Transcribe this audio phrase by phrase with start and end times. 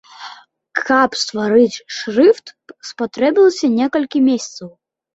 [0.87, 2.47] Каб стварыць шрыфт,
[2.93, 4.77] спатрэбілася некалькі месяцаў.